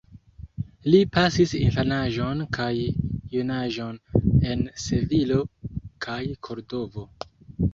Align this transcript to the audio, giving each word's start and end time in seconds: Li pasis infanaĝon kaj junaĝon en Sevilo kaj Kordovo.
Li 0.93 1.01
pasis 1.17 1.51
infanaĝon 1.59 2.41
kaj 2.57 2.71
junaĝon 3.35 4.01
en 4.55 4.65
Sevilo 4.87 5.39
kaj 6.07 6.21
Kordovo. 6.49 7.07